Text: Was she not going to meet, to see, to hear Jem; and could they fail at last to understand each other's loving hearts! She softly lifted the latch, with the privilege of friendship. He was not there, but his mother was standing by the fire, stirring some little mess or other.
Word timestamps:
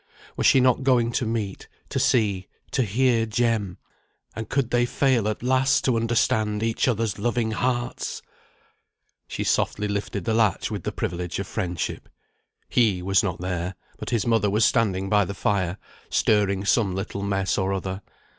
Was 0.35 0.47
she 0.47 0.59
not 0.59 0.81
going 0.81 1.11
to 1.11 1.27
meet, 1.27 1.67
to 1.89 1.99
see, 1.99 2.47
to 2.71 2.81
hear 2.81 3.27
Jem; 3.27 3.77
and 4.35 4.49
could 4.49 4.71
they 4.71 4.87
fail 4.87 5.27
at 5.27 5.43
last 5.43 5.85
to 5.85 5.95
understand 5.95 6.63
each 6.63 6.87
other's 6.87 7.19
loving 7.19 7.51
hearts! 7.51 8.23
She 9.27 9.43
softly 9.43 9.87
lifted 9.87 10.25
the 10.25 10.33
latch, 10.33 10.71
with 10.71 10.85
the 10.85 10.91
privilege 10.91 11.37
of 11.37 11.45
friendship. 11.45 12.09
He 12.67 13.03
was 13.03 13.21
not 13.21 13.41
there, 13.41 13.75
but 13.99 14.09
his 14.09 14.25
mother 14.25 14.49
was 14.49 14.65
standing 14.65 15.07
by 15.07 15.23
the 15.23 15.35
fire, 15.35 15.77
stirring 16.09 16.65
some 16.65 16.95
little 16.95 17.21
mess 17.21 17.55
or 17.59 17.71
other. 17.71 18.01